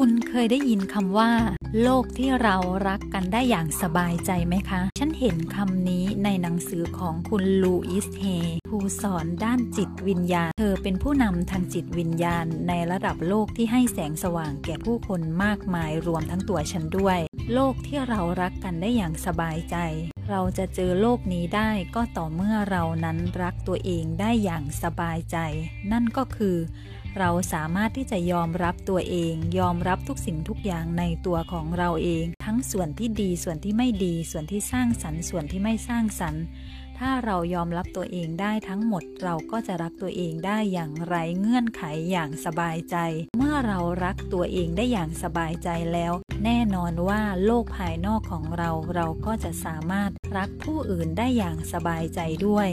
[0.00, 1.30] คุณเคยได้ยินคำว่า
[1.82, 2.56] โลกที่เรา
[2.88, 8.24] รักกันได้อย่างสบายใจไหมคะ ฉันเห็นคำนี้ในหนังสือของคุณลูอิสเฮ
[8.68, 17.18] ผู้สอนด้านจิตวิญญาณ เธอเป็นผู้นำทางจิตวิญญาณ ในระดับโลกที่ให้แสงสว่างแก่ผู้คนมากมายรวมทั้งตัวฉันด้วย
[17.52, 19.76] โลกที่เรารักกันได้อย่างสบายใจ
[20.30, 25.36] เราจะเจอโลกนี้ได้ก็ต่อเมื่อเรานั้นรักตัวเองได้อย่างสบายใจ
[25.92, 26.56] นั่นก็คือ
[27.18, 36.42] เราสามารถที่จะยอมรับตัวเอง ยอมรับทุกสิ่งทุกอย่างในตัวของเราเอง ทั้งส่วนที่ดีส่วนที่ไม่ดี ส่วนที่สร้างสรรค์ ส่วนที่ไม่สร้างสรรค์
[36.98, 42.96] ถ้าเรายอมรับตัวเองได้ทั้งหมด เราก็จะรักตัวเองได้อย่างไร้เงื่อนไขอย่างสบายใจ
[43.36, 46.12] เมื่อเรารักตัวเองได้อย่างสบายใจแล้ว
[46.44, 52.68] แน่นอนว่าโลกภายนอกของเราเราก็จะสามารถรักผู้อื่นได้อย่างสบายใจด้วย